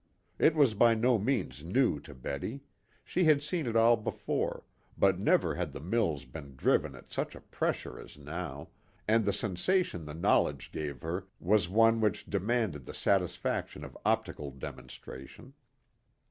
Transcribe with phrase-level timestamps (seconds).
[0.39, 2.61] It was by no means new to Betty;
[3.05, 4.63] she had seen it all before,
[4.97, 8.69] but never had the mills been driven at such a pressure as now,
[9.07, 14.49] and the sensation the knowledge gave her was one which demanded the satisfaction of optical
[14.49, 15.53] demonstration.